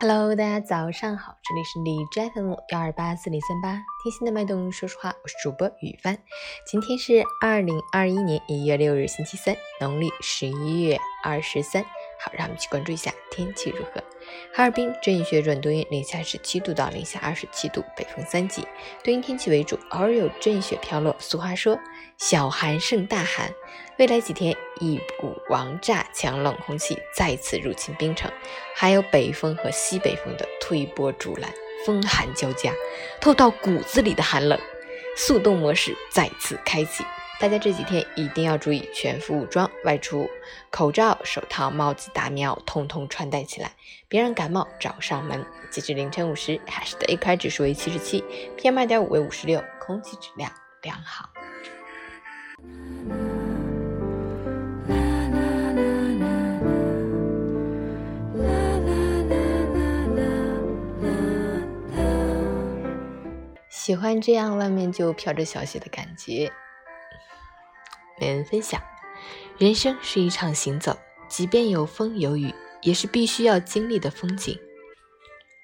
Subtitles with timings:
[0.00, 6.16] Hello，大家早上好，这里是李斋 FM 幺二八四零三八，贴心的脉动，说实话，我是主播雨帆。
[6.64, 11.84] 今天是二零二一年一月六日，星期三，农历十一月二十三。
[12.20, 14.02] 好，让我们去关注一下天气如何。
[14.52, 18.62] 哈尔滨阵雪转多云，零下十七度到零下二十七度，北风三级，
[19.02, 21.14] 多云天气为主，偶尔有阵雪飘落。
[21.18, 21.78] 俗话说，
[22.16, 23.50] 小寒胜大寒。
[23.98, 28.30] 未来几天，一股王炸强冷空气再次入侵冰城，
[28.74, 31.50] 还有北风和西北风的推波助澜，
[31.86, 32.72] 风寒交加，
[33.20, 34.58] 透到骨子里的寒冷，
[35.16, 37.04] 速冻模式再次开启。
[37.40, 40.28] 大家这几天一定要注意全副武装，外出
[40.70, 43.70] 口罩、手套、帽子、大棉袄通通穿戴起来，
[44.08, 45.46] 别让感冒找上门。
[45.70, 48.24] 截至凌晨五时，海市的 AQI 指数为七十七
[48.56, 50.50] ，PM 二点五为五十六，空气质量
[50.82, 51.28] 良好。
[63.70, 66.52] 喜欢这样外面就飘着小雪的感觉。
[68.20, 68.80] 每人分享：
[69.58, 74.58] 人生是一场行走，即便有风有雨，也是必须要经历的风景。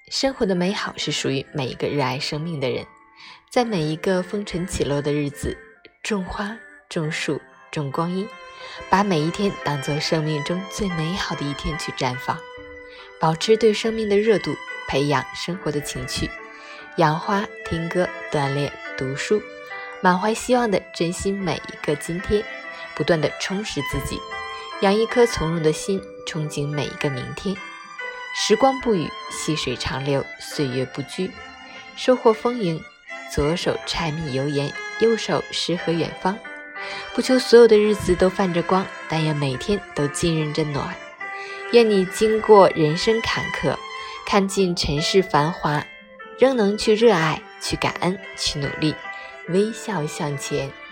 [0.09, 2.85] 生活的美好是属于每一个热爱生命的人，
[3.49, 5.57] 在每一个风尘起落的日子，
[6.03, 6.57] 种花、
[6.89, 8.27] 种树、种光阴，
[8.89, 12.37] 把每一天当做生命中最美好的一天去绽放，
[13.19, 14.55] 保持对生命的热度，
[14.87, 16.29] 培养生活的情趣。
[16.97, 19.41] 养花、听歌、锻炼、读书，
[20.01, 22.43] 满怀希望的珍惜每一个今天，
[22.93, 24.19] 不断的充实自己，
[24.81, 27.55] 养一颗从容的心，憧憬每一个明天。
[28.35, 31.31] 时光不语，细水长流，岁月不居，
[31.95, 32.81] 收获丰盈。
[33.33, 36.37] 左手柴米油盐，右手诗和远方。
[37.15, 40.95] 不求所有的日子都泛着光，但愿每天都浸润着暖。
[41.71, 43.75] 愿你经过人生坎坷，
[44.27, 45.83] 看尽尘世繁华。
[46.37, 48.93] 仍能去热爱，去感恩，去努力，
[49.49, 50.84] 微笑向前。